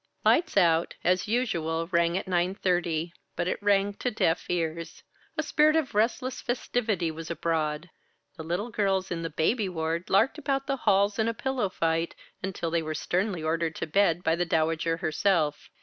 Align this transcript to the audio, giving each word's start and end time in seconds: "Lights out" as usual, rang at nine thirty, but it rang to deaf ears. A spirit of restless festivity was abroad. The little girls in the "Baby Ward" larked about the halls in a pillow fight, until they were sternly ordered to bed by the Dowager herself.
"Lights 0.25 0.57
out" 0.57 0.95
as 1.03 1.27
usual, 1.27 1.85
rang 1.91 2.17
at 2.17 2.27
nine 2.27 2.55
thirty, 2.55 3.13
but 3.35 3.47
it 3.47 3.61
rang 3.61 3.93
to 3.99 4.09
deaf 4.09 4.49
ears. 4.49 5.03
A 5.37 5.43
spirit 5.43 5.75
of 5.75 5.93
restless 5.93 6.41
festivity 6.41 7.11
was 7.11 7.29
abroad. 7.29 7.87
The 8.35 8.41
little 8.41 8.71
girls 8.71 9.11
in 9.11 9.21
the 9.21 9.29
"Baby 9.29 9.69
Ward" 9.69 10.09
larked 10.09 10.39
about 10.39 10.65
the 10.65 10.77
halls 10.89 11.19
in 11.19 11.27
a 11.27 11.35
pillow 11.35 11.69
fight, 11.69 12.15
until 12.41 12.71
they 12.71 12.81
were 12.81 12.95
sternly 12.95 13.43
ordered 13.43 13.75
to 13.75 13.85
bed 13.85 14.23
by 14.23 14.35
the 14.35 14.43
Dowager 14.43 14.97
herself. 14.97 15.69